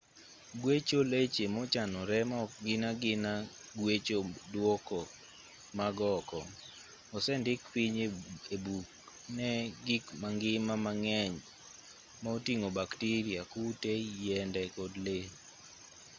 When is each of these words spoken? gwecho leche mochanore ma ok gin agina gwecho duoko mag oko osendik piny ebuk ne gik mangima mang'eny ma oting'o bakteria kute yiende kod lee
gwecho 0.61 0.99
leche 1.11 1.45
mochanore 1.55 2.17
ma 2.29 2.37
ok 2.45 2.53
gin 2.65 2.81
agina 2.91 3.31
gwecho 3.79 4.17
duoko 4.51 4.99
mag 5.77 5.97
oko 6.17 6.39
osendik 7.17 7.61
piny 7.73 7.97
ebuk 8.55 8.87
ne 9.37 9.49
gik 9.85 10.05
mangima 10.21 10.73
mang'eny 10.85 11.35
ma 12.21 12.29
oting'o 12.37 12.67
bakteria 12.79 13.41
kute 13.53 13.93
yiende 14.19 14.61
kod 14.75 14.93
lee 15.05 15.27